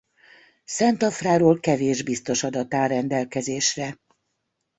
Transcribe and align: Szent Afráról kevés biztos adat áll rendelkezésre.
Szent 0.65 1.03
Afráról 1.03 1.59
kevés 1.59 2.03
biztos 2.03 2.43
adat 2.43 2.73
áll 2.73 2.87
rendelkezésre. 2.87 3.97